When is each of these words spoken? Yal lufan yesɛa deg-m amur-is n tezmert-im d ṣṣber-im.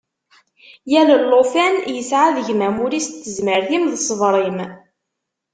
Yal 0.91 1.09
lufan 1.31 1.73
yesɛa 1.95 2.29
deg-m 2.37 2.61
amur-is 2.67 3.07
n 3.09 3.13
tezmert-im 3.21 3.83
d 3.93 3.93
ṣṣber-im. 4.01 4.59